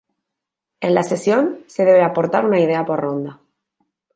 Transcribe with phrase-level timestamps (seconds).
[0.79, 3.39] En la sesión se debe aportar una idea por ronda.